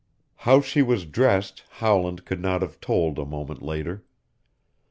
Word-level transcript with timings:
How 0.37 0.61
she 0.61 0.81
was 0.81 1.05
dressed 1.05 1.61
Howland 1.73 2.25
could 2.25 2.41
not 2.41 2.63
have 2.63 2.81
told 2.81 3.19
a 3.19 3.23
moment 3.23 3.61
later. 3.61 4.03